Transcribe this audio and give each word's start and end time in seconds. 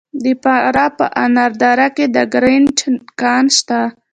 د 0.23 0.25
فراه 0.43 0.91
په 0.97 1.05
انار 1.23 1.51
دره 1.61 1.87
کې 1.95 2.05
د 2.15 2.17
ګرانیټ 2.33 2.79
کان 3.21 3.45
شته. 3.57 3.79